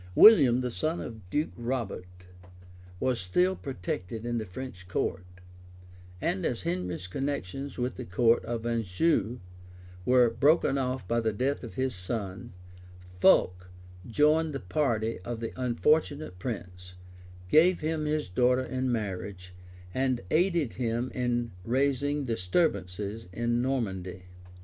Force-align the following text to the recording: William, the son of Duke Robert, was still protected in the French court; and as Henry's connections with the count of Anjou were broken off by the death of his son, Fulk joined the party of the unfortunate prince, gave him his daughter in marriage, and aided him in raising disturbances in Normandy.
William, 0.15 0.61
the 0.61 0.71
son 0.71 0.99
of 0.99 1.29
Duke 1.29 1.51
Robert, 1.55 2.07
was 2.99 3.19
still 3.21 3.55
protected 3.55 4.25
in 4.25 4.39
the 4.39 4.47
French 4.47 4.87
court; 4.87 5.27
and 6.19 6.43
as 6.43 6.63
Henry's 6.63 7.05
connections 7.05 7.77
with 7.77 7.97
the 7.97 8.05
count 8.05 8.43
of 8.43 8.65
Anjou 8.65 9.39
were 10.03 10.31
broken 10.31 10.79
off 10.79 11.07
by 11.07 11.19
the 11.19 11.31
death 11.31 11.63
of 11.63 11.75
his 11.75 11.93
son, 11.93 12.51
Fulk 13.19 13.69
joined 14.07 14.53
the 14.55 14.59
party 14.59 15.19
of 15.19 15.39
the 15.39 15.53
unfortunate 15.55 16.39
prince, 16.39 16.95
gave 17.47 17.81
him 17.81 18.05
his 18.05 18.27
daughter 18.27 18.65
in 18.65 18.91
marriage, 18.91 19.53
and 19.93 20.21
aided 20.31 20.73
him 20.73 21.11
in 21.13 21.51
raising 21.63 22.25
disturbances 22.25 23.27
in 23.31 23.61
Normandy. 23.61 24.23